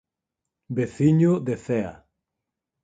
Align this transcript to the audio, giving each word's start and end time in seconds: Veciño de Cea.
Veciño 0.77 1.31
de 1.47 1.55
Cea. 1.65 1.93